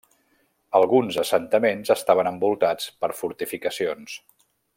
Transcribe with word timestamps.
Alguns 0.79 1.19
assentaments 1.23 1.93
estaven 1.97 2.31
envoltats 2.31 2.89
per 3.05 3.11
fortificacions. 3.21 4.19